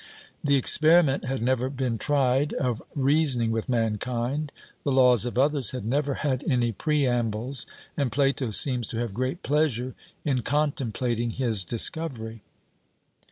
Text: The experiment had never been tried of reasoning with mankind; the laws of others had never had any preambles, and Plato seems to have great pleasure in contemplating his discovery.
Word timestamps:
The 0.43 0.55
experiment 0.55 1.25
had 1.25 1.43
never 1.43 1.69
been 1.69 1.99
tried 1.99 2.53
of 2.55 2.81
reasoning 2.95 3.51
with 3.51 3.69
mankind; 3.69 4.51
the 4.83 4.91
laws 4.91 5.27
of 5.27 5.37
others 5.37 5.69
had 5.73 5.85
never 5.85 6.15
had 6.25 6.43
any 6.49 6.71
preambles, 6.71 7.67
and 7.95 8.11
Plato 8.11 8.49
seems 8.49 8.87
to 8.87 8.97
have 8.97 9.13
great 9.13 9.43
pleasure 9.43 9.93
in 10.25 10.41
contemplating 10.41 11.29
his 11.29 11.63
discovery. 11.63 12.41